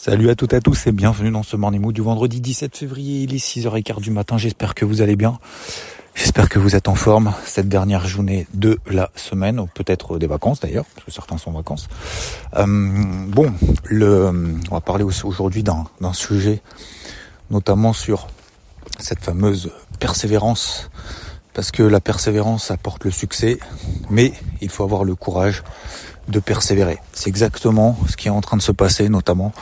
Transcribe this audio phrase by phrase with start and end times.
[0.00, 2.76] Salut à toutes et à tous et bienvenue dans ce Morning Mood du vendredi 17
[2.76, 3.22] février.
[3.22, 4.38] Il est 6h15 du matin.
[4.38, 5.40] J'espère que vous allez bien.
[6.14, 10.28] J'espère que vous êtes en forme cette dernière journée de la semaine, ou peut-être des
[10.28, 11.88] vacances d'ailleurs, parce que certains sont en vacances.
[12.54, 13.52] Euh, bon,
[13.86, 14.32] le,
[14.70, 16.62] on va parler aujourd'hui d'un sujet,
[17.50, 18.28] notamment sur
[19.00, 20.92] cette fameuse persévérance,
[21.54, 23.58] parce que la persévérance apporte le succès,
[24.10, 25.64] mais il faut avoir le courage
[26.28, 26.98] de persévérer.
[27.12, 29.52] C'est exactement ce qui est en train de se passer, notamment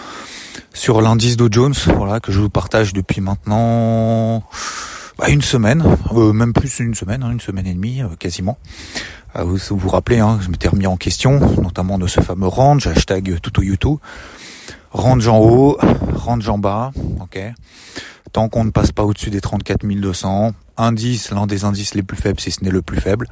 [0.73, 4.43] sur l'indice Dow Jones, voilà, que je vous partage depuis maintenant
[5.19, 5.83] bah, une semaine,
[6.13, 8.59] euh, même plus une semaine, hein, une semaine et demie euh, quasiment.
[9.37, 12.87] Euh, vous vous, rappelez, hein, je m'étais remis en question, notamment de ce fameux range,
[12.87, 13.99] hashtag YouTube.
[14.91, 15.79] Range en haut,
[16.15, 17.39] range en bas, ok.
[18.33, 22.17] Tant qu'on ne passe pas au-dessus des 34 200, indice, l'un des indices les plus
[22.17, 23.29] faibles, si ce n'est le plus faible.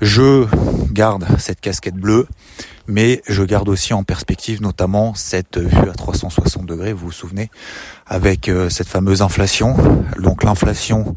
[0.00, 0.46] Je
[0.92, 2.26] garde cette casquette bleue,
[2.86, 7.50] mais je garde aussi en perspective notamment cette vue à 360 degrés, vous vous souvenez,
[8.06, 9.74] avec euh, cette fameuse inflation.
[10.18, 11.14] Donc l'inflation,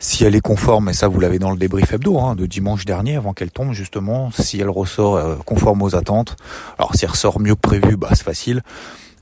[0.00, 2.84] si elle est conforme, et ça vous l'avez dans le débrief hebdo hein, de dimanche
[2.84, 6.36] dernier, avant qu'elle tombe justement, si elle ressort euh, conforme aux attentes,
[6.76, 8.62] alors si elle ressort mieux que prévu, bah c'est facile.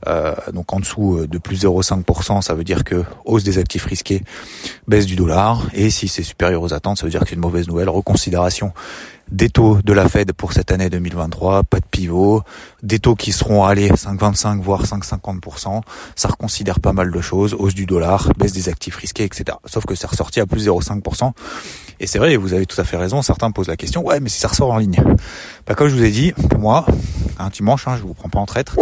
[0.07, 3.85] Euh, donc en dessous euh, de plus 0,5%, ça veut dire que hausse des actifs
[3.85, 4.23] risqués,
[4.89, 5.67] baisse du dollar.
[5.73, 7.89] Et si c'est supérieur aux attentes, ça veut dire que c'est une mauvaise nouvelle.
[7.89, 8.73] Reconsidération
[9.31, 12.43] des taux de la Fed pour cette année 2023, pas de pivot,
[12.83, 15.81] des taux qui seront allés 5,25 voire 5,50%,
[16.15, 19.59] ça reconsidère pas mal de choses, hausse du dollar, baisse des actifs risqués, etc.
[19.65, 21.33] Sauf que c'est ressorti à plus 0,5%.
[21.99, 24.29] Et c'est vrai, vous avez tout à fait raison, certains posent la question, ouais mais
[24.29, 25.03] si ça ressort en ligne.
[25.67, 26.87] Bah, comme je vous ai dit, pour moi,
[27.39, 28.77] un dimanche, hein, je vous prends pas en traître,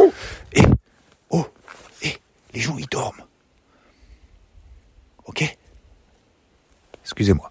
[2.54, 3.22] les gens ils dorment.
[5.26, 5.56] Ok?
[7.02, 7.50] Excusez-moi.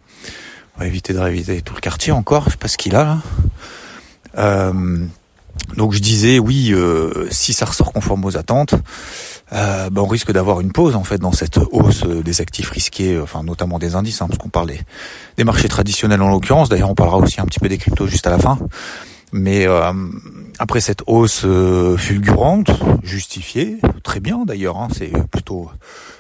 [0.75, 3.03] On va éviter de réviser tout le quartier encore, je sais pas ce qu'il a
[3.03, 3.22] là.
[4.38, 5.06] Euh,
[5.78, 8.74] donc je disais oui, euh, si ça ressort conforme aux attentes,
[9.52, 13.19] euh, ben, on risque d'avoir une pause en fait dans cette hausse des actifs risqués,
[13.19, 14.81] enfin notamment des indices, hein, parce qu'on parlait
[15.38, 16.69] des marchés traditionnels en l'occurrence.
[16.69, 18.58] D'ailleurs, on parlera aussi un petit peu des cryptos juste à la fin.
[19.34, 19.92] Mais euh,
[20.60, 22.70] après cette hausse euh, fulgurante,
[23.02, 25.72] justifiée, très bien d'ailleurs, hein, c'est plutôt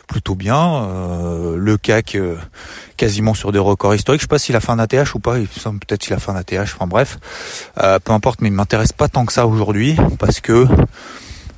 [0.07, 0.83] plutôt bien.
[0.83, 2.35] Euh, le CAC euh,
[2.97, 4.21] quasiment sur des records historiques.
[4.21, 5.37] Je sais pas s'il a fait un ATH ou pas.
[5.37, 6.73] Il semble peut-être qu'il a fait un ATH.
[6.75, 7.19] Enfin bref,
[7.81, 8.41] euh, peu importe.
[8.41, 10.67] Mais il m'intéresse pas tant que ça aujourd'hui parce que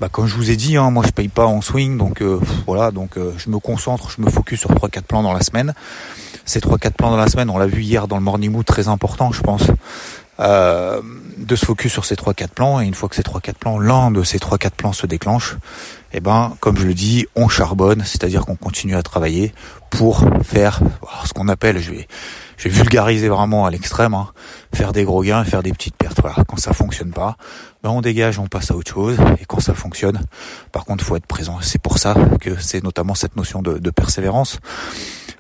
[0.02, 2.38] bah, comme je vous ai dit, hein, moi je paye pas en swing, donc euh,
[2.68, 5.42] voilà, donc euh, je me concentre, je me focus sur trois quatre plans dans la
[5.42, 5.74] semaine.
[6.44, 8.66] Ces trois quatre plans dans la semaine, on l'a vu hier dans le morning mood,
[8.66, 9.72] très important, je pense,
[10.40, 11.01] euh,
[11.38, 12.81] de se focus sur ces trois quatre plans.
[12.81, 15.06] Et une fois que ces trois quatre plans, l'un de ces trois quatre plans se
[15.06, 15.56] déclenche,
[16.12, 19.53] eh ben, comme je le dis, on charbonne, c'est-à-dire qu'on continue à travailler
[19.90, 20.79] pour faire
[21.25, 22.07] ce qu'on appelle, je vais,
[22.57, 24.29] je vais vulgariser vraiment à l'extrême, hein,
[24.73, 26.19] faire des gros gains et faire des petites pertes.
[26.22, 26.38] Voilà.
[26.47, 27.38] Quand ça fonctionne pas,
[27.84, 29.17] ben on dégage, on passe à autre chose.
[29.40, 30.19] Et quand ça fonctionne,
[30.72, 31.59] par contre, faut être présent.
[31.62, 34.59] C'est pour ça que c'est notamment cette notion de, de, persévérance.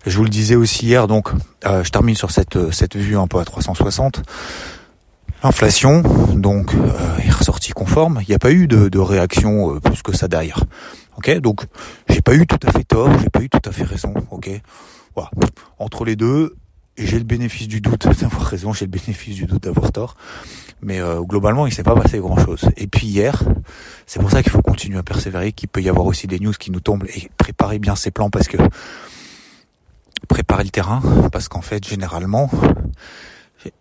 [0.05, 1.29] Je vous le disais aussi hier, donc
[1.65, 4.21] euh, je termine sur cette cette vue un peu à 360.
[5.45, 6.01] Inflation,
[6.33, 8.19] donc euh, est ressorti conforme.
[8.23, 10.63] Il n'y a pas eu de, de réaction euh, plus que ça derrière.
[11.17, 11.65] Ok, donc
[12.09, 14.11] j'ai pas eu tout à fait tort, j'ai pas eu tout à fait raison.
[14.31, 14.49] Ok,
[15.13, 15.29] voilà.
[15.77, 16.55] Entre les deux,
[16.97, 20.15] j'ai le bénéfice du doute d'avoir raison, j'ai le bénéfice du doute d'avoir tort.
[20.81, 22.67] Mais euh, globalement, il s'est pas passé grand-chose.
[22.75, 23.43] Et puis hier,
[24.07, 26.53] c'est pour ça qu'il faut continuer à persévérer, qu'il peut y avoir aussi des news
[26.53, 28.57] qui nous tombent et préparer bien ses plans parce que
[30.27, 32.49] préparer le terrain, parce qu'en fait, généralement,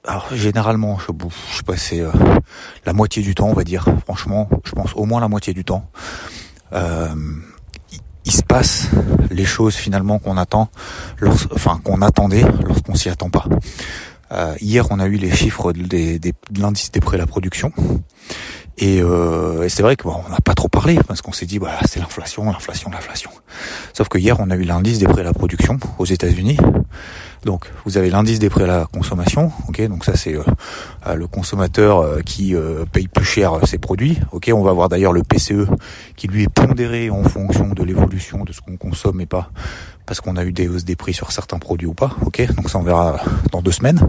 [0.06, 1.06] alors généralement, je,
[1.56, 2.10] je passais euh,
[2.86, 3.86] la moitié du temps, on va dire.
[4.04, 5.90] Franchement, je pense au moins la moitié du temps.
[6.72, 7.14] Euh,
[8.24, 8.88] il se passe
[9.30, 10.70] les choses finalement qu'on attend,
[11.54, 13.44] enfin qu'on attendait lorsqu'on s'y attend pas.
[14.32, 17.72] Euh, hier, on a eu les chiffres de l'indice des prêts à la production.
[18.78, 21.58] Et, euh, et c'est vrai qu'on bon, n'a pas trop parlé parce qu'on s'est dit
[21.58, 23.30] bah c'est l'inflation, l'inflation, l'inflation.
[23.92, 26.58] Sauf que hier on a eu l'indice des prêts à la production aux États-Unis.
[27.44, 29.86] Donc vous avez l'indice des prêts à la consommation, ok.
[29.88, 34.50] Donc ça c'est euh, le consommateur euh, qui euh, paye plus cher ses produits, ok.
[34.54, 35.68] On va voir d'ailleurs le PCE
[36.16, 39.50] qui lui est pondéré en fonction de l'évolution de ce qu'on consomme et pas
[40.06, 42.54] parce qu'on a eu des hausses des prix sur certains produits ou pas, ok.
[42.54, 43.20] Donc ça on verra
[43.52, 44.06] dans deux semaines.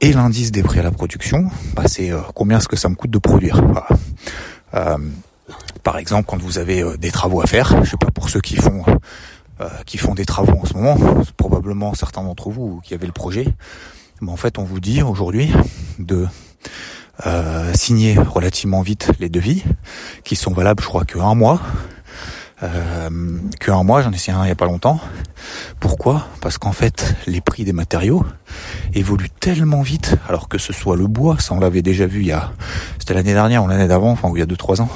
[0.00, 2.94] Et l'indice des prix à la production, bah, c'est euh, combien est-ce que ça me
[2.94, 3.62] coûte de produire.
[4.74, 4.98] Euh,
[5.82, 8.40] par exemple, quand vous avez euh, des travaux à faire, je sais pas pour ceux
[8.40, 8.84] qui font
[9.86, 10.98] qui font des travaux en ce moment,
[11.38, 13.46] probablement certains d'entre vous qui avez le projet,
[14.20, 15.50] mais en fait on vous dit aujourd'hui
[15.98, 16.26] de
[17.72, 19.64] signer relativement vite les devis,
[20.24, 21.62] qui sont valables je crois que un mois,
[22.62, 23.10] euh,
[23.60, 25.00] qu'un mois, j'en ai essayé un il n'y a pas longtemps.
[25.78, 26.26] Pourquoi?
[26.40, 28.24] Parce qu'en fait, les prix des matériaux
[28.94, 32.26] évoluent tellement vite, alors que ce soit le bois, ça on l'avait déjà vu il
[32.26, 32.52] y a,
[32.98, 34.88] c'était l'année dernière ou l'année d'avant, enfin il y a 2-3 ans,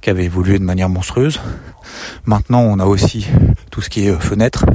[0.00, 1.40] qui avait évolué de manière monstrueuse.
[2.24, 3.26] Maintenant, on a aussi
[3.70, 4.66] tout ce qui est euh, fenêtres,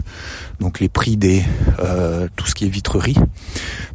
[0.59, 1.43] donc les prix des
[1.79, 3.17] euh, tout ce qui est vitrerie,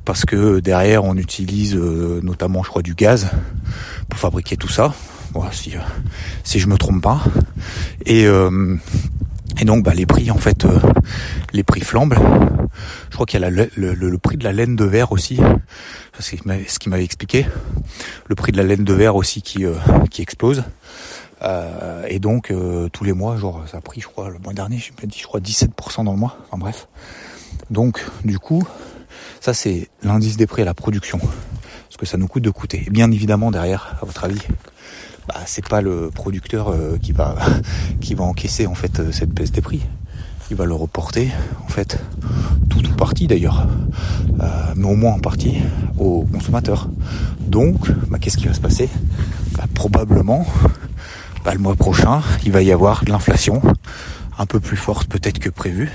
[0.05, 3.31] parce que derrière on utilise euh, notamment, je crois, du gaz
[4.09, 4.95] pour fabriquer tout ça
[5.53, 5.81] si, euh,
[6.45, 7.23] si je me trompe pas.
[8.07, 8.77] Et, euh,
[9.61, 10.79] et donc bah, les prix en fait, euh,
[11.53, 12.17] les prix flambent.
[13.11, 15.41] Je crois qu'il y a le, prix de la laine de verre aussi,
[16.19, 17.47] c'est ce qu'il m'avait expliqué.
[18.27, 19.65] Le prix de la laine de verre aussi qui,
[20.11, 20.63] qui explose.
[22.09, 22.53] et donc
[22.93, 25.41] tous les mois, genre ça a pris, je crois, le mois dernier, dit, je crois
[25.41, 26.37] 17% dans le mois.
[26.47, 26.87] Enfin bref.
[27.71, 28.63] Donc du coup,
[29.41, 31.19] ça c'est l'indice des prix à la production,
[31.89, 32.85] ce que ça nous coûte de coûter.
[32.87, 34.43] Et bien évidemment derrière, à votre avis,
[35.29, 37.37] bah, c'est pas le producteur euh, qui va
[38.01, 39.83] qui va encaisser en fait euh, cette baisse des prix.
[40.51, 41.31] Il va le reporter
[41.67, 41.99] en fait
[42.71, 43.67] tout ou partie d'ailleurs,
[44.41, 45.59] euh, mais au moins en partie
[45.99, 46.89] aux consommateurs.
[47.41, 48.89] Donc, bah, qu'est-ce qui va se passer?
[49.53, 50.47] Bah, Probablement,
[51.45, 53.61] bah, le mois prochain, il va y avoir de l'inflation
[54.39, 55.91] un peu plus forte peut-être que prévu,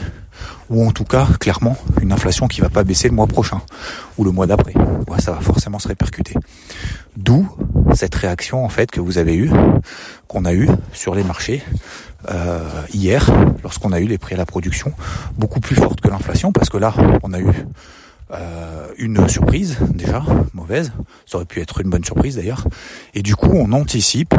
[0.70, 3.62] ou en tout cas clairement une inflation qui va pas baisser le mois prochain
[4.18, 4.74] ou le mois d'après.
[5.20, 6.36] ça va forcément se répercuter.
[7.18, 7.48] D'où
[7.94, 9.52] cette réaction en fait que vous avez eue,
[10.28, 11.64] qu'on a eue sur les marchés
[12.30, 12.60] euh,
[12.94, 13.30] hier,
[13.64, 14.94] lorsqu'on a eu les prix à la production
[15.38, 16.94] beaucoup plus fortes que l'inflation, parce que là
[17.24, 17.52] on a eu
[18.32, 20.24] euh, une surprise déjà
[20.54, 20.92] mauvaise,
[21.26, 22.66] ça aurait pu être une bonne surprise d'ailleurs,
[23.14, 24.34] et du coup on anticipe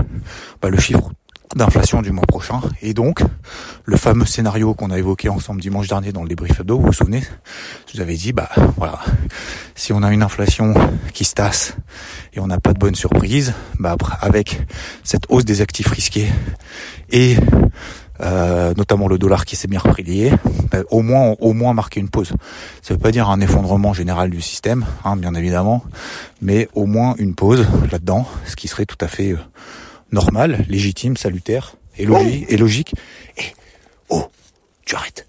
[0.62, 1.10] bah, le chiffre
[1.54, 2.60] d'inflation du mois prochain.
[2.82, 3.22] Et donc,
[3.84, 6.92] le fameux scénario qu'on a évoqué ensemble dimanche dernier dans le débrief d'eau, vous vous
[6.92, 7.22] souvenez
[7.86, 9.00] Je vous avais dit, bah voilà,
[9.74, 10.74] si on a une inflation
[11.12, 11.76] qui se tasse
[12.32, 14.60] et on n'a pas de bonne surprise, bah avec
[15.02, 16.28] cette hausse des actifs risqués
[17.10, 17.36] et
[18.20, 20.30] euh, notamment le dollar qui s'est bien repris
[20.70, 22.32] bah, au moins au moins marquer une pause.
[22.80, 25.84] Ça veut pas dire un effondrement général du système, hein, bien évidemment,
[26.40, 29.38] mais au moins une pause là-dedans, ce qui serait tout à fait euh,
[30.12, 32.46] normal, légitime, salutaire et, logique.
[32.48, 32.94] Et, logique.
[33.36, 33.54] et
[34.08, 34.28] oh,
[34.84, 35.26] tu arrêtes.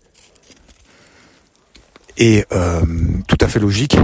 [2.17, 2.81] Et euh,
[3.27, 3.97] tout à fait logique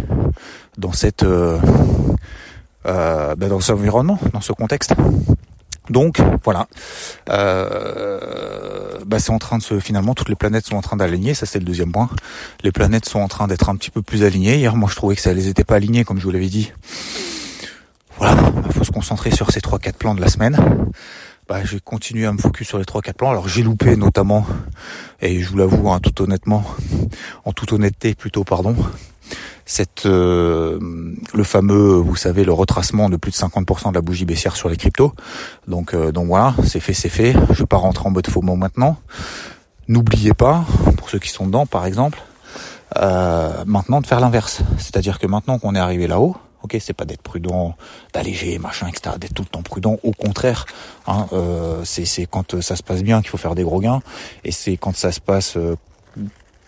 [0.77, 1.57] dans cette euh,
[2.85, 4.93] euh, ben, dans cet environnement, dans ce contexte.
[5.89, 6.67] Donc voilà,
[7.29, 11.33] euh, bah, c'est en train de se finalement toutes les planètes sont en train d'aligner,
[11.33, 12.09] ça c'est le deuxième point.
[12.63, 14.57] Les planètes sont en train d'être un petit peu plus alignées.
[14.57, 16.71] Hier moi je trouvais que ça les était pas alignées comme je vous l'avais dit.
[18.21, 20.55] Voilà, il faut se concentrer sur ces trois quatre plans de la semaine.
[21.49, 23.31] Bah, j'ai continué à me focus sur les trois quatre plans.
[23.31, 24.45] Alors j'ai loupé notamment,
[25.21, 26.63] et je vous l'avoue, hein, tout honnêtement,
[27.45, 28.75] en toute honnêteté plutôt, pardon,
[29.65, 30.77] cette euh,
[31.33, 34.69] le fameux, vous savez, le retracement de plus de 50% de la bougie baissière sur
[34.69, 35.13] les cryptos.
[35.67, 37.33] Donc euh, donc voilà, c'est fait, c'est fait.
[37.49, 38.97] Je vais pas rentrer en mode FOMO maintenant.
[39.87, 40.63] N'oubliez pas,
[40.95, 42.21] pour ceux qui sont dedans, par exemple,
[42.97, 44.61] euh, maintenant de faire l'inverse.
[44.77, 47.75] C'est-à-dire que maintenant qu'on est arrivé là-haut, Ok, c'est pas d'être prudent,
[48.13, 49.97] d'alléger, machin, etc., d'être tout le temps prudent.
[50.03, 50.65] Au contraire,
[51.07, 54.01] hein, euh, c'est quand euh, ça se passe bien qu'il faut faire des gros gains,
[54.43, 55.75] et c'est quand ça se passe euh,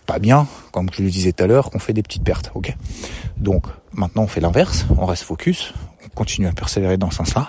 [0.06, 2.50] pas bien, comme je le disais tout à l'heure, qu'on fait des petites pertes.
[2.54, 2.74] Ok?
[3.36, 5.72] Donc maintenant on fait l'inverse, on reste focus,
[6.04, 7.48] on continue à persévérer dans ce sens-là.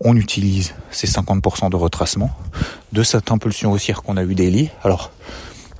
[0.00, 2.30] On utilise ces 50% de retracement
[2.92, 4.70] de cette impulsion haussière qu'on a eu daily.
[4.84, 5.10] Alors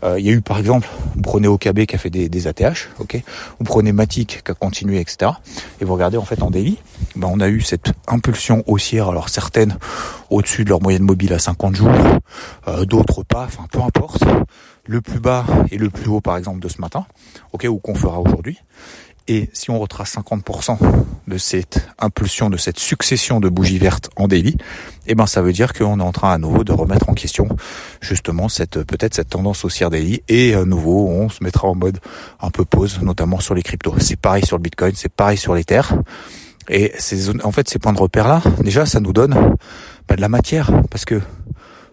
[0.05, 2.47] euh, il y a eu par exemple, vous prenez OKB qui a fait des, des
[2.47, 3.21] ATH, ok,
[3.59, 5.33] vous prenez Matic qui a continué, etc.
[5.81, 6.79] Et vous regardez en fait en daily,
[7.17, 9.77] ben, on a eu cette impulsion haussière, alors certaines
[10.31, 11.91] au-dessus de leur moyenne mobile à 50 jours,
[12.69, 14.25] euh, d'autres pas, enfin peu importe.
[14.91, 17.05] Le plus bas et le plus haut par exemple de ce matin,
[17.53, 18.59] ok, ou qu'on fera aujourd'hui.
[19.31, 20.79] Et si on retrace 50%
[21.27, 24.57] de cette impulsion, de cette succession de bougies vertes en daily,
[25.07, 27.47] eh ben ça veut dire qu'on est en train à nouveau de remettre en question
[28.01, 31.99] justement cette peut-être cette tendance haussière daily et à nouveau on se mettra en mode
[32.41, 33.95] un peu pause, notamment sur les cryptos.
[33.99, 35.83] C'est pareil sur le Bitcoin, c'est pareil sur l'Ether.
[36.71, 39.35] Et ces, en fait ces points de repère là, déjà ça nous donne
[40.09, 41.21] bah, de la matière parce que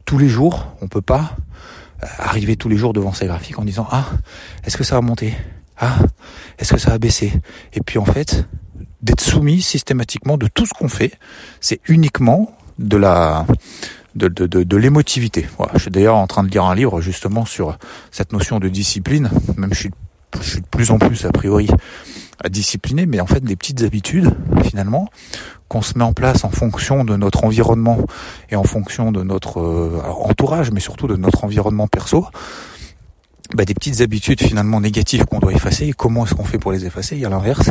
[0.06, 1.36] tous les jours on peut pas
[2.02, 4.06] euh, arriver tous les jours devant ces graphiques en disant ah
[4.64, 5.36] est-ce que ça va monter?
[5.78, 5.98] Ah,
[6.58, 7.34] est-ce que ça va baisser
[7.74, 8.46] Et puis en fait,
[9.02, 11.14] d'être soumis systématiquement de tout ce qu'on fait,
[11.62, 13.46] c'est uniquement de la
[14.16, 15.46] de, de, de, l'émotivité.
[15.58, 15.74] Voilà.
[15.76, 17.78] Je suis d'ailleurs en train de lire un livre justement sur
[18.12, 19.30] cette notion de discipline.
[19.58, 19.92] Même je suis
[20.42, 21.70] je suis de plus en plus a priori
[22.44, 25.10] à discipliner, mais en fait des petites habitudes finalement
[25.68, 27.98] qu'on se met en place en fonction de notre environnement
[28.50, 32.28] et en fonction de notre euh, entourage, mais surtout de notre environnement perso.
[33.54, 35.88] Bah, des petites habitudes finalement négatives qu'on doit effacer.
[35.88, 37.16] Et comment est-ce qu'on fait pour les effacer?
[37.18, 37.70] Y a l'inverse.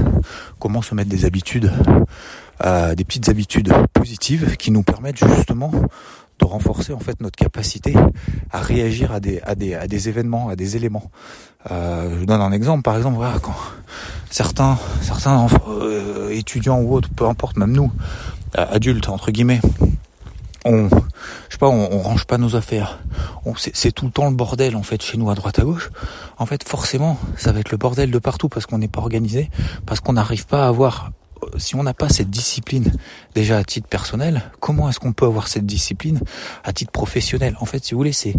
[0.59, 1.73] Comment se mettre des habitudes,
[2.65, 5.73] euh, des petites habitudes positives qui nous permettent justement
[6.39, 7.95] de renforcer en fait notre capacité
[8.51, 11.11] à réagir à des à des à des événements, à des éléments.
[11.71, 12.83] Euh, je vous donne un exemple.
[12.83, 13.55] Par exemple, voilà, quand
[14.31, 17.91] certains certains euh, étudiants ou autres, peu importe, même nous,
[18.59, 19.61] euh, adultes entre guillemets,
[20.65, 22.99] on je sais pas, on, on range pas nos affaires.
[23.57, 25.91] C'est tout le temps le bordel en fait chez nous à droite à gauche.
[26.39, 29.51] En fait, forcément, ça va être le bordel de partout parce qu'on n'est pas organisé,
[29.87, 31.11] parce qu'on n'arrive pas à avoir
[31.59, 32.93] si on n'a pas cette discipline
[33.35, 36.21] déjà à titre personnel, comment est-ce qu'on peut avoir cette discipline
[36.65, 37.57] à titre professionnel?
[37.61, 38.35] En fait, si vous voulez, c'est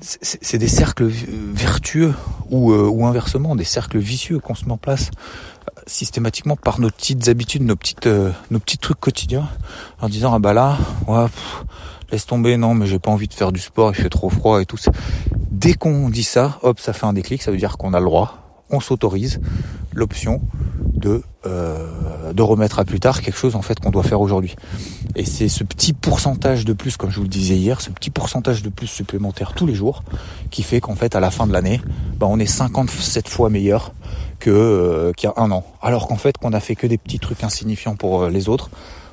[0.00, 2.14] c'est des cercles vertueux
[2.50, 5.51] ou, euh, ou inversement des cercles vicieux qu'on se met en place euh,
[5.86, 9.48] systématiquement par nos petites habitudes, nos petites euh, nos petits trucs quotidiens,
[10.00, 11.26] en disant ah bah là, ouais,
[12.10, 14.60] laisse tomber, non mais j'ai pas envie de faire du sport, il fait trop froid
[14.60, 14.78] et tout.
[15.50, 18.06] Dès qu'on dit ça, hop, ça fait un déclic, ça veut dire qu'on a le
[18.06, 18.41] droit,
[18.72, 19.40] on s'autorise
[19.94, 20.40] l'option
[20.94, 24.56] de euh, de remettre à plus tard quelque chose en fait qu'on doit faire aujourd'hui.
[25.16, 28.10] Et c'est ce petit pourcentage de plus, comme je vous le disais hier, ce petit
[28.10, 30.02] pourcentage de plus supplémentaire tous les jours,
[30.50, 31.80] qui fait qu'en fait à la fin de l'année,
[32.18, 33.92] bah, on est 57 fois meilleur
[34.48, 35.64] euh, qu'il y a un an.
[35.80, 38.70] Alors qu'en fait qu'on a fait que des petits trucs insignifiants pour euh, les autres,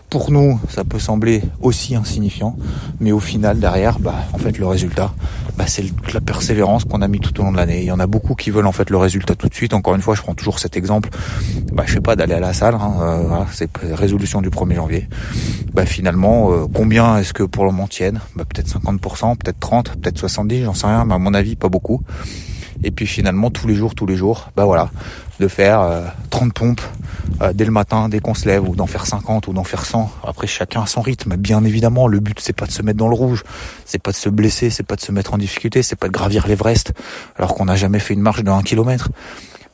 [0.09, 2.55] pour nous, ça peut sembler aussi insignifiant,
[2.99, 5.13] mais au final, derrière, bah, en fait, le résultat,
[5.55, 7.81] bah, c'est la persévérance qu'on a mis tout au long de l'année.
[7.81, 9.73] Il y en a beaucoup qui veulent en fait le résultat tout de suite.
[9.73, 11.09] Encore une fois, je prends toujours cet exemple.
[11.73, 12.75] Bah, je sais pas d'aller à la salle.
[12.75, 15.07] Hein, euh, c'est résolution du 1er janvier.
[15.73, 18.19] Bah, finalement, euh, combien est-ce que pour le moment tiennent?
[18.35, 21.69] Bah, Peut-être 50%, peut-être 30, peut-être 70, j'en sais rien, mais à mon avis, pas
[21.69, 22.01] beaucoup.
[22.83, 24.89] Et puis finalement, tous les jours, tous les jours, bah voilà,
[25.39, 26.81] de faire 30 euh, pompes
[27.41, 29.85] euh, dès le matin, dès qu'on se lève, ou d'en faire 50 ou d'en faire
[29.85, 30.11] 100.
[30.25, 31.35] Après, chacun a son rythme.
[31.35, 33.43] Bien évidemment, le but c'est pas de se mettre dans le rouge,
[33.85, 36.13] c'est pas de se blesser, c'est pas de se mettre en difficulté, c'est pas de
[36.13, 36.93] gravir l'Everest
[37.37, 39.09] alors qu'on n'a jamais fait une marche de 1 km.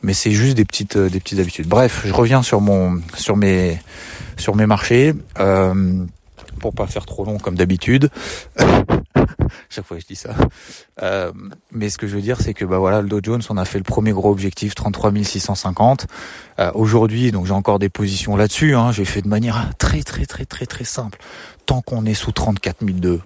[0.02, 1.68] Mais c'est juste des petites euh, des petites habitudes.
[1.68, 3.80] Bref, je reviens sur mon sur mes
[4.38, 5.14] sur mes marchés.
[5.40, 6.06] Euh,
[6.60, 8.10] pour pas faire trop long comme d'habitude.
[9.70, 10.36] Chaque fois je dis ça.
[11.02, 11.32] Euh,
[11.72, 13.66] mais ce que je veux dire, c'est que bah voilà, le Dow Jones, on a
[13.66, 16.08] fait le premier gros objectif, 33 650.
[16.60, 18.76] Euh, Aujourd'hui, donc j'ai encore des positions là-dessus.
[18.76, 21.20] Hein, j'ai fait de manière très très très très très simple.
[21.66, 23.22] Tant qu'on est sous 34 002,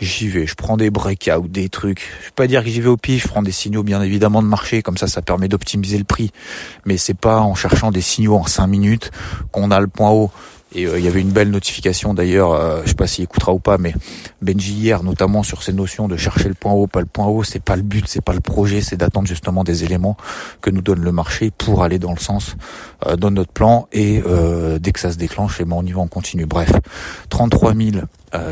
[0.00, 0.46] j'y vais.
[0.46, 2.00] Je prends des breakouts, des trucs.
[2.20, 3.24] Je vais pas dire que j'y vais au pif.
[3.24, 4.82] Je prends des signaux bien évidemment de marché.
[4.82, 6.32] Comme ça, ça permet d'optimiser le prix.
[6.86, 9.10] Mais c'est pas en cherchant des signaux en 5 minutes
[9.52, 10.30] qu'on a le point haut.
[10.74, 13.52] Et euh, il y avait une belle notification d'ailleurs, euh, je sais pas s'il écoutera
[13.52, 13.94] ou pas, mais
[14.42, 17.42] Benji hier, notamment sur ces notions de chercher le point haut, pas le point haut,
[17.42, 20.16] c'est pas le but, c'est pas le projet, c'est d'attendre justement des éléments
[20.60, 22.56] que nous donne le marché pour aller dans le sens
[23.06, 23.88] euh, de notre plan.
[23.92, 24.22] Et
[24.80, 26.46] dès que ça se déclenche, et eh ben on y va, on continue.
[26.46, 26.72] Bref,
[27.30, 27.74] 33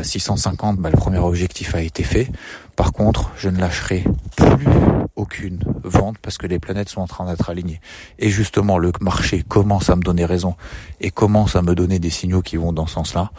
[0.01, 2.29] 650, bah, le premier objectif a été fait.
[2.75, 4.03] Par contre, je ne lâcherai
[4.35, 7.81] plus aucune vente parce que les planètes sont en train d'être alignées.
[8.19, 10.55] Et justement, le marché commence à me donner raison
[11.01, 13.31] et commence à me donner des signaux qui vont dans ce sens-là.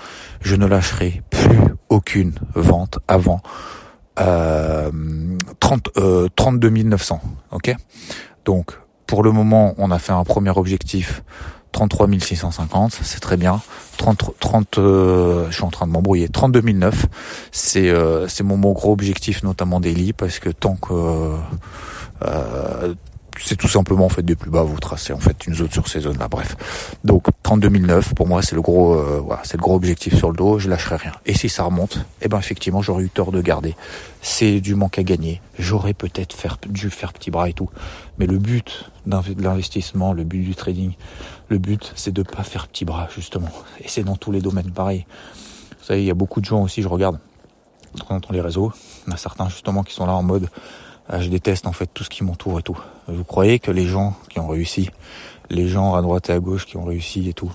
[0.42, 1.58] Je ne lâcherai plus
[1.88, 3.40] aucune vente avant
[4.20, 4.90] euh,
[5.60, 7.20] 30, euh, 32 900.
[7.52, 7.74] Ok?
[8.44, 8.72] Donc,
[9.06, 11.22] pour le moment, on a fait un premier objectif
[11.72, 13.60] 33 650, c'est très bien.
[13.98, 16.28] 30, 30 euh, je suis en train de m'embrouiller.
[16.28, 17.06] 32 009,
[17.52, 20.92] c'est euh, c'est mon, gros objectif, notamment daily, parce que tant que
[22.24, 22.94] euh,
[23.42, 25.88] c'est tout simplement en fait des plus bas vous tracez en fait une zone sur
[25.88, 26.56] ces zones là bref.
[27.04, 30.36] Donc 32 009 pour moi c'est le gros euh, c'est le gros objectif sur le
[30.36, 31.12] dos je lâcherai rien.
[31.26, 33.76] Et si ça remonte eh ben effectivement j'aurais eu tort de garder.
[34.20, 35.40] C'est du manque à gagner.
[35.58, 36.36] J'aurais peut-être
[36.68, 37.70] dû faire petit bras et tout.
[38.18, 40.92] Mais le but de l'investissement le but du trading
[41.48, 43.50] le but c'est de pas faire petit bras justement.
[43.80, 45.06] Et c'est dans tous les domaines pareil
[45.78, 47.18] vous savez il y a beaucoup de gens aussi je regarde
[47.94, 48.72] dans les réseaux
[49.06, 50.48] il y en a certains justement qui sont là en mode
[51.10, 52.78] je déteste en fait tout ce qui m'entoure et tout.
[53.06, 54.90] Vous croyez que les gens qui ont réussi,
[55.50, 57.52] les gens à droite et à gauche qui ont réussi et tout,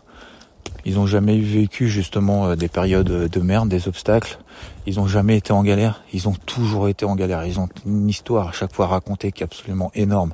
[0.86, 4.39] ils ont jamais vécu justement euh, des périodes de merde, des obstacles?
[4.86, 6.03] Ils ont jamais été en galère?
[6.12, 7.45] Ils ont toujours été en galère.
[7.45, 10.33] Ils ont une histoire à chaque fois racontée qui est absolument énorme.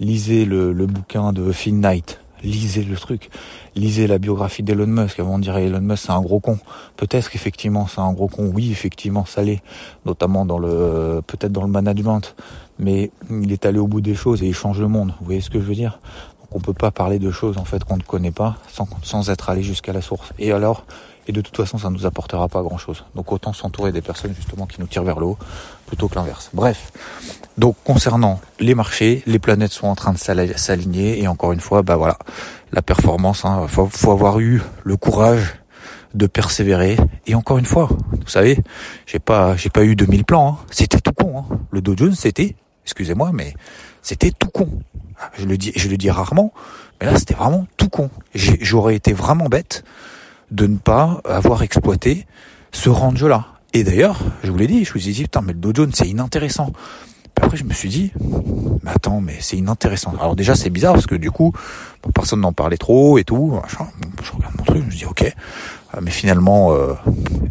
[0.00, 3.30] Lisez le, le bouquin de Phil Knight lisez le truc,
[3.74, 5.20] lisez la biographie d'Elon Musk.
[5.20, 6.58] Avant de dire Elon Musk c'est un gros con.
[6.96, 8.50] Peut-être qu'effectivement c'est un gros con.
[8.54, 9.62] Oui, effectivement ça l'est,
[10.04, 12.34] notamment dans le peut-être dans le management.
[12.78, 15.14] Mais il est allé au bout des choses et il change le monde.
[15.20, 15.98] Vous voyez ce que je veux dire?
[16.40, 19.30] Donc on peut pas parler de choses en fait qu'on ne connaît pas sans, sans
[19.30, 20.32] être allé jusqu'à la source.
[20.38, 20.84] Et alors
[21.28, 23.04] Et de toute façon, ça ne nous apportera pas grand-chose.
[23.14, 25.38] Donc autant s'entourer des personnes justement qui nous tirent vers le haut
[25.86, 26.50] plutôt que l'inverse.
[26.52, 26.92] Bref.
[27.58, 31.82] Donc concernant les marchés, les planètes sont en train de s'aligner et encore une fois,
[31.82, 32.18] bah voilà,
[32.72, 33.44] la performance.
[33.44, 35.56] Hein, faut, faut avoir eu le courage
[36.14, 36.96] de persévérer.
[37.26, 38.58] Et encore une fois, vous savez,
[39.06, 40.48] j'ai pas, j'ai pas eu 2000 plans.
[40.48, 40.66] Hein.
[40.70, 41.38] C'était tout con.
[41.38, 41.58] Hein.
[41.70, 43.54] Le Dow Jones, c'était, excusez-moi, mais
[44.02, 44.68] c'était tout con.
[45.38, 46.52] Je le dis, je le dis rarement,
[47.00, 48.10] mais là, c'était vraiment tout con.
[48.34, 49.84] J'aurais été vraiment bête
[50.50, 52.26] de ne pas avoir exploité
[52.72, 53.46] ce range-là.
[53.72, 55.90] Et d'ailleurs, je vous l'ai dit, je vous ai dit, putain, mais le Dow Jones,
[55.92, 56.72] c'est inintéressant.
[57.38, 58.12] Après, je me suis dit,
[58.82, 60.14] mais attends, mais c'est inintéressant.
[60.18, 61.52] Alors déjà, c'est bizarre parce que du coup,
[62.14, 63.60] personne n'en parlait trop et tout.
[63.68, 66.94] Je regarde mon truc, je me dis, ok, euh, mais finalement, euh,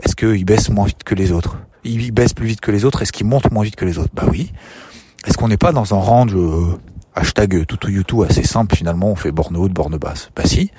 [0.02, 1.58] est-ce qu'il baisse moins vite que les autres?
[1.84, 4.10] Il baisse plus vite que les autres, est-ce qu'il monte moins vite que les autres?
[4.14, 4.52] Bah oui.
[5.28, 6.80] Est-ce qu'on n'est pas dans un range euh,
[7.14, 10.32] hashtag tout YouTube assez simple finalement, on fait borne haute, borne basse?
[10.36, 10.72] Bah si.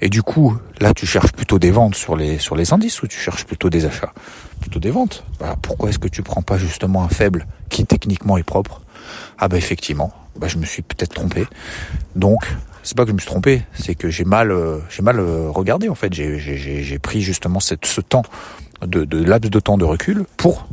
[0.00, 3.08] Et du coup, là, tu cherches plutôt des ventes sur les sur les indices ou
[3.08, 4.12] tu cherches plutôt des achats?
[4.60, 5.24] Plutôt des ventes.
[5.40, 8.80] Bah, pourquoi est-ce que tu prends pas justement un faible qui techniquement est propre?
[9.38, 11.46] Ah bah effectivement, bah je me suis peut-être trompé.
[12.14, 12.44] Donc,
[12.82, 15.50] c'est pas que je me suis trompé, c'est que j'ai mal euh, j'ai mal euh,
[15.50, 16.12] regardé en fait.
[16.12, 18.22] J'ai pris justement cette, ce temps
[18.82, 20.68] de, de laps de temps de recul pour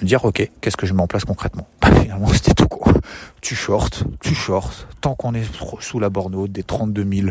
[0.00, 1.66] me dire ok, qu'est-ce que je mets en place concrètement?
[1.80, 2.92] Bah finalement c'était tout quoi.
[3.40, 5.44] Tu short, tu short, tant qu'on est
[5.80, 7.28] sous la borne haute des 32 000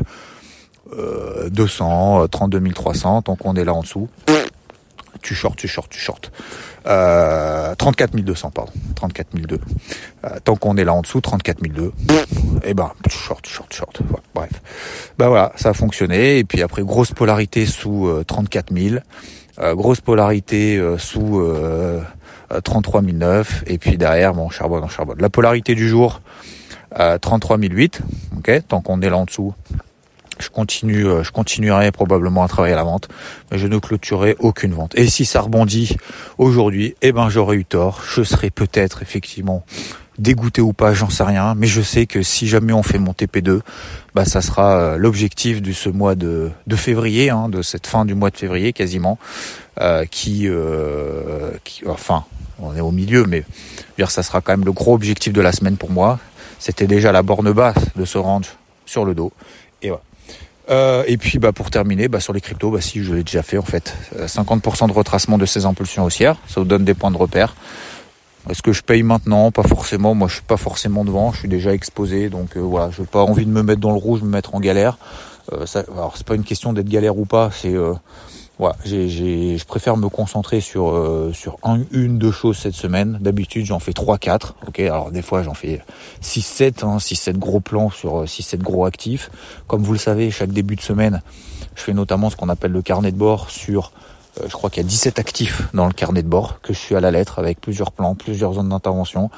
[0.98, 4.10] euh, 200, 32 300, tant qu'on est là en dessous,
[5.22, 6.32] tu short, tu short, tu short.
[6.88, 8.72] Euh, 34 200, pardon.
[8.96, 9.62] 34 200.
[10.24, 11.92] Euh, tant qu'on est là en dessous, 34 200.
[12.64, 14.02] Et ben, tu short, tu short, tu short.
[14.34, 14.50] bref.
[15.18, 16.40] Ben voilà, ça a fonctionné.
[16.40, 18.96] Et puis après, grosse polarité sous 34 euh, 000.
[19.60, 21.44] Euh, grosse polarité euh, sous
[22.64, 23.64] 33 009.
[23.68, 25.20] Et puis derrière, bon, charbonne, en charbonne.
[25.20, 26.22] La polarité du jour,
[26.96, 28.02] 33 008.
[28.38, 29.54] Ok, tant qu'on est là en dessous,
[30.40, 33.08] je continue, euh, je continuerai probablement à travailler à la vente,
[33.52, 34.94] mais je ne clôturerai aucune vente.
[34.96, 35.96] Et si ça rebondit
[36.38, 38.02] aujourd'hui, eh ben j'aurais eu tort.
[38.08, 39.64] Je serai peut-être effectivement
[40.18, 43.12] dégoûté ou pas, j'en sais rien, mais je sais que si jamais on fait mon
[43.12, 43.62] TP2,
[44.16, 48.06] bah ça sera euh, l'objectif de ce mois de, de février, hein, de cette fin
[48.06, 49.20] du mois de février quasiment,
[49.80, 52.26] euh, qui, euh, qui, enfin,
[52.60, 53.44] on est au milieu, mais
[53.98, 56.20] dire ça sera quand même le gros objectif de la semaine pour moi.
[56.60, 58.48] C'était déjà la borne basse de ce range
[58.86, 59.32] sur le dos.
[59.84, 60.02] Et voilà.
[60.70, 63.42] Euh, et puis bah, pour terminer, bah, sur les cryptos, bah, si je l'ai déjà
[63.42, 66.94] fait en fait, 50% euh, de retracement de ces impulsions haussières, ça vous donne des
[66.94, 67.56] points de repère.
[68.50, 69.52] Est-ce que je paye maintenant?
[69.52, 70.14] Pas forcément.
[70.14, 71.34] Moi, je suis pas forcément devant.
[71.34, 72.92] Je suis déjà exposé, donc euh, voilà.
[72.92, 74.98] Je n'ai pas envie de me mettre dans le rouge, me mettre en galère.
[75.52, 77.50] Euh, ça, alors c'est pas une question d'être galère ou pas.
[77.52, 77.76] C'est
[78.60, 79.08] voilà, j'ai,
[79.58, 83.20] je préfère me concentrer sur euh, sur un, une, deux choses cette semaine.
[83.22, 84.56] D'habitude, j'en fais trois, quatre.
[84.68, 85.82] Ok, alors des fois, j'en fais
[86.22, 89.30] six, sept, hein, six, sept gros plans sur euh, six, sept gros actifs.
[89.68, 91.22] Comme vous le savez, chaque début de semaine,
[91.76, 94.07] je fais notamment ce qu'on appelle le carnet de bord sur euh,
[94.46, 96.96] je crois qu'il y a 17 actifs dans le carnet de bord que je suis
[96.96, 99.30] à la lettre avec plusieurs plans, plusieurs zones d'intervention.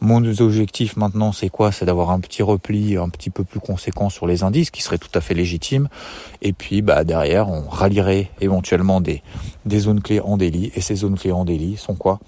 [0.00, 1.70] Mon objectif maintenant, c'est quoi?
[1.70, 4.98] C'est d'avoir un petit repli un petit peu plus conséquent sur les indices, qui serait
[4.98, 5.88] tout à fait légitime.
[6.40, 9.22] Et puis, bah, derrière, on rallierait éventuellement des,
[9.64, 10.72] des zones clés en délit.
[10.74, 12.18] Et ces zones clés en délit sont quoi?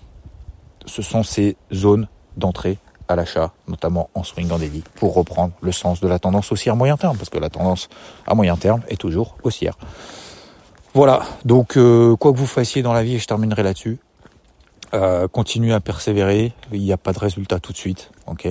[0.87, 2.07] Ce sont ces zones
[2.37, 6.53] d'entrée à l'achat, notamment en swing en délit, pour reprendre le sens de la tendance
[6.53, 7.89] haussière moyen terme, parce que la tendance
[8.27, 9.77] à moyen terme est toujours haussière.
[10.95, 13.99] Voilà, donc euh, quoi que vous fassiez dans la vie, je terminerai là-dessus,
[14.95, 16.53] euh, continuez à persévérer.
[16.73, 18.49] Il n'y a pas de résultat tout de suite, ok.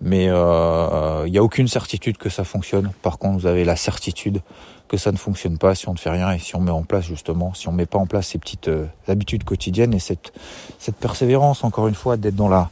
[0.00, 2.90] Mais euh, il n'y a aucune certitude que ça fonctionne.
[3.02, 4.40] Par contre, vous avez la certitude
[4.88, 6.82] que ça ne fonctionne pas si on ne fait rien et si on met en
[6.82, 10.32] place justement, si on met pas en place ces petites euh, habitudes quotidiennes et cette
[10.78, 11.64] cette persévérance.
[11.64, 12.70] Encore une fois, d'être dans la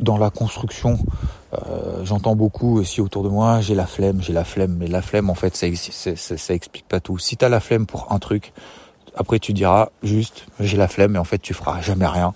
[0.00, 0.98] dans, la construction.
[1.54, 4.76] Euh, J'entends beaucoup aussi autour de moi, j'ai la flemme, j'ai la flemme.
[4.78, 7.18] Mais la flemme, en fait, ça, ça, ça, ça explique pas tout.
[7.18, 8.52] Si tu as la flemme pour un truc,
[9.16, 12.34] après, tu diras juste, j'ai la flemme, mais en fait, tu feras jamais rien.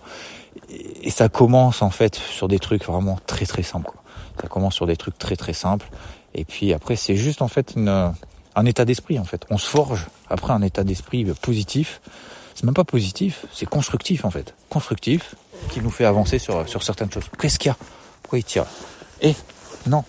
[1.02, 3.92] Et ça commence en fait sur des trucs vraiment très très simples.
[4.40, 5.88] Ça commence sur des trucs très très simples.
[6.34, 8.12] Et puis après, c'est juste en fait une,
[8.54, 9.46] un état d'esprit en fait.
[9.50, 12.00] On se forge après un état d'esprit positif.
[12.54, 14.54] C'est même pas positif, c'est constructif en fait.
[14.68, 15.36] Constructif
[15.70, 17.24] qui nous fait avancer sur, sur certaines choses.
[17.38, 17.76] Qu'est-ce qu'il y a?
[18.22, 18.66] Pourquoi il tire?
[19.22, 19.34] Et
[19.86, 20.04] non,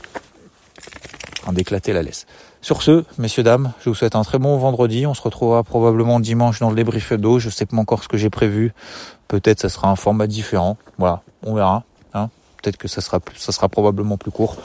[1.45, 2.25] en d'éclater la laisse.
[2.61, 5.07] Sur ce, messieurs, dames, je vous souhaite un très bon vendredi.
[5.07, 7.39] On se retrouvera probablement dimanche dans le débrief d'eau.
[7.39, 8.73] Je sais pas encore ce que j'ai prévu.
[9.29, 10.75] Peut-être ça sera un format différent.
[10.97, 11.83] Voilà, on verra.
[12.13, 12.29] Hein.
[12.61, 14.57] Peut-être que ça sera, ça sera probablement plus court.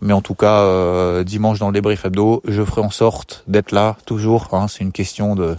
[0.00, 3.72] Mais en tout cas, euh, dimanche dans le débrief hebdo, je ferai en sorte d'être
[3.72, 4.48] là toujours.
[4.52, 4.68] Hein.
[4.68, 5.56] C'est une question de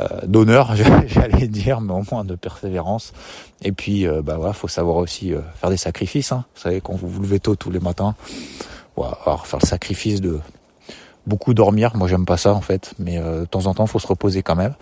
[0.00, 0.74] euh, d'honneur,
[1.06, 3.12] j'allais dire, mais au moins de persévérance.
[3.60, 6.32] Et puis, euh, bah voilà, faut savoir aussi faire des sacrifices.
[6.32, 6.46] Hein.
[6.54, 8.14] Vous savez, quand vous vous levez tôt tous les matins,
[8.96, 10.40] voilà, alors faire le sacrifice de
[11.26, 11.92] beaucoup dormir.
[11.94, 14.56] Moi, j'aime pas ça en fait, mais de temps en temps, faut se reposer quand
[14.56, 14.74] même.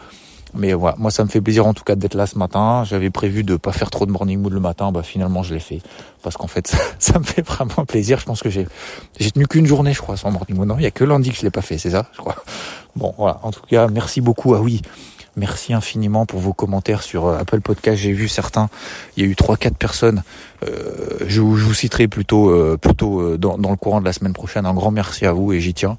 [0.55, 2.85] Mais voilà, moi ça me fait plaisir en tout cas d'être là ce matin.
[2.85, 5.61] J'avais prévu de pas faire trop de morning mood le matin, bah finalement je l'ai
[5.61, 5.81] fait
[6.23, 8.19] parce qu'en fait ça, me fait vraiment plaisir.
[8.19, 8.67] Je pense que j'ai
[9.19, 10.69] j'ai tenu qu'une journée, je crois, sans morning mood.
[10.69, 12.37] Non, il y a que lundi que je l'ai pas fait, c'est ça, je crois.
[12.97, 13.39] Bon, voilà.
[13.43, 14.55] En tout cas, merci beaucoup.
[14.55, 14.83] Ah oui,
[15.37, 17.99] merci infiniment pour vos commentaires sur euh, Apple Podcast.
[17.99, 18.69] J'ai vu certains.
[19.17, 20.23] Il y a eu trois, quatre personnes.
[20.65, 24.13] Euh, je, vous, je, vous citerai plutôt euh, plutôt dans, dans, le courant de la
[24.13, 24.67] semaine prochaine.
[24.67, 25.97] Un grand merci à vous et j'y tiens.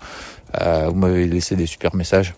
[0.54, 2.34] vous m'avez laissé des super messages.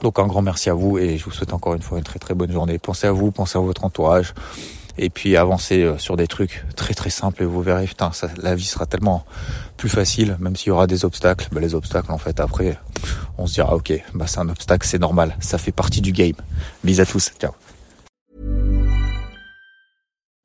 [0.00, 2.18] Donc un grand merci à vous et je vous souhaite encore une fois une très
[2.18, 2.78] très bonne journée.
[2.78, 4.34] Pensez à vous, pensez à votre entourage
[4.98, 8.28] et puis avancez euh, sur des trucs très très simples et vous verrez, putain, ça,
[8.36, 9.24] la vie sera tellement
[9.76, 11.48] plus facile, même s'il y aura des obstacles.
[11.52, 12.78] Bah, les obstacles, en fait, après,
[13.38, 16.36] on se dira, ok, bah c'est un obstacle, c'est normal, ça fait partie du game.
[16.84, 17.52] Bis à tous, ciao.